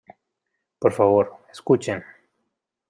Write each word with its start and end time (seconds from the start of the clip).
¡por 0.79 0.93
favor!¡ 0.93 1.37
escuchen! 1.51 2.03